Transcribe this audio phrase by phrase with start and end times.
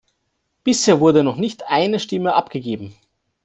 [0.63, 2.95] Bisher wurde noch nicht eine Stimme abgegeben.